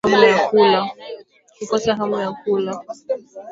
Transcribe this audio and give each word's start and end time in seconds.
Kukosa 1.57 1.95
hamu 1.97 2.17
ya 2.23 2.31
kula 2.39 2.73